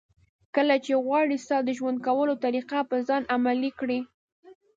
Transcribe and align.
کله 0.55 0.75
چې 0.85 0.93
غواړي 1.05 1.37
ستا 1.45 1.57
د 1.63 1.69
ژوند 1.77 1.97
کولو 2.07 2.33
طریقه 2.45 2.79
په 2.89 2.95
ځان 3.07 3.23
عملي 3.35 3.71
کړي. 3.79 3.99